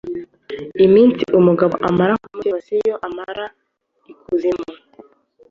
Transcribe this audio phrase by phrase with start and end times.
[0.85, 3.45] Iminsi umugabo amara kwa mukeba si yo amara
[4.11, 4.69] ikuzimu.